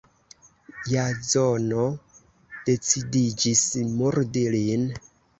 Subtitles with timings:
[0.91, 1.83] Jazono
[2.69, 3.61] decidiĝis
[3.99, 4.89] murdi lin.